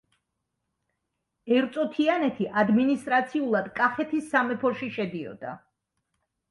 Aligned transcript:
ერწო-თიანეთი 1.57 2.47
ადმინისტრაციულად 2.63 3.71
კახეთის 3.83 4.35
სამეფოში 4.35 4.93
შედიოდა. 4.99 5.55